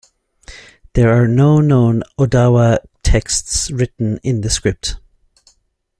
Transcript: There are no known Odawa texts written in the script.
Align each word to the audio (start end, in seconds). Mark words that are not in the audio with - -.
There 0.93 1.13
are 1.15 1.27
no 1.27 1.59
known 1.59 2.01
Odawa 2.17 2.79
texts 3.03 3.69
written 3.69 4.17
in 4.23 4.41
the 4.41 4.49
script. 4.49 4.99